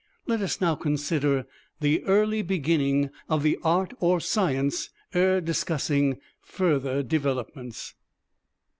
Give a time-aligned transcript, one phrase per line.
[0.25, 1.45] Let us now consider
[1.79, 7.93] the early beginning of the art or science ere discussing further developments.